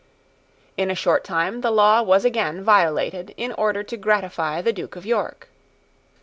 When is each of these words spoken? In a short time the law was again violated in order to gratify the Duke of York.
In 0.77 0.89
a 0.89 0.95
short 0.95 1.23
time 1.23 1.61
the 1.61 1.69
law 1.69 2.01
was 2.01 2.25
again 2.25 2.63
violated 2.63 3.35
in 3.37 3.51
order 3.51 3.83
to 3.83 3.97
gratify 3.97 4.59
the 4.59 4.73
Duke 4.73 4.95
of 4.95 5.05
York. 5.05 5.49